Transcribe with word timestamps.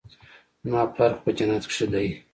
زما 0.63 0.81
پلار 0.93 1.11
خو 1.15 1.19
په 1.25 1.31
جنت 1.37 1.63
کښې 1.69 1.85
دى. 1.93 2.07